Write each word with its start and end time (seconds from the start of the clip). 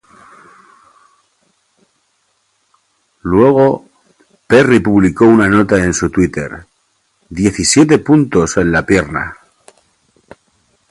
Luego, 3.21 3.87
Perry 4.47 4.79
publicó 4.79 5.25
una 5.25 5.47
nota 5.47 5.77
en 5.83 5.93
su 5.93 6.09
Twitter: 6.09 6.65
"Diecisiete 7.29 7.99
puntos 7.99 8.57
en 8.57 8.71
la 8.71 8.83
pierna. 8.83 9.37